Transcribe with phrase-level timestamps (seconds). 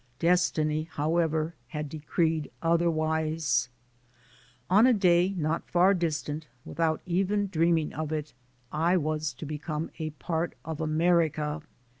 [0.17, 3.69] Destiny, however, had decreed otherwise.
[4.67, 8.33] On a day not far distant, without even dreaming of it,
[8.71, 11.61] I was to become a part of America.